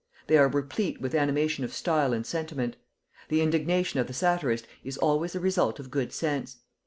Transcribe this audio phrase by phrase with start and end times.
[0.25, 2.75] They are replete with animation of style and sentiment.
[3.29, 6.57] The indignation of the satirist is always the result of good sense.